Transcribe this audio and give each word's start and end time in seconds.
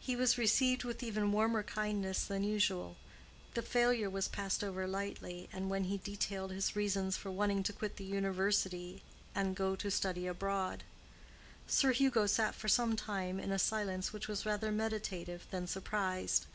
He 0.00 0.16
was 0.16 0.36
received 0.36 0.82
with 0.82 1.00
even 1.00 1.30
warmer 1.30 1.62
kindness 1.62 2.24
than 2.24 2.42
usual, 2.42 2.96
the 3.54 3.62
failure 3.62 4.10
was 4.10 4.26
passed 4.26 4.64
over 4.64 4.84
lightly, 4.84 5.48
and 5.52 5.70
when 5.70 5.84
he 5.84 5.98
detailed 5.98 6.50
his 6.50 6.74
reasons 6.74 7.16
for 7.16 7.30
wishing 7.30 7.62
to 7.62 7.72
quit 7.72 7.98
the 7.98 8.04
university 8.04 9.00
and 9.36 9.54
go 9.54 9.76
to 9.76 9.92
study 9.92 10.26
abroad, 10.26 10.82
Sir 11.68 11.92
Hugo 11.92 12.26
sat 12.26 12.56
for 12.56 12.66
some 12.66 12.96
time 12.96 13.38
in 13.38 13.52
a 13.52 13.60
silence 13.60 14.12
which 14.12 14.26
was 14.26 14.44
rather 14.44 14.72
meditative 14.72 15.46
than 15.52 15.68
surprised. 15.68 16.46